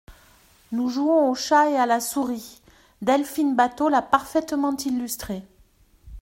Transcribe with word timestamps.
Nous 0.71 0.89
jouons 0.89 1.29
au 1.29 1.35
chat 1.35 1.69
et 1.69 1.75
à 1.75 1.85
la 1.85 1.99
souris, 1.99 2.63
Delphine 3.03 3.55
Batho 3.55 3.87
l’a 3.87 4.01
parfaitement 4.01 4.75
illustré. 4.75 5.43